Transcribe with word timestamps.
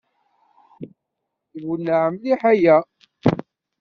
Iwenneɛ 1.57 2.03
mliḥ 2.13 2.41
akya. 2.51 2.77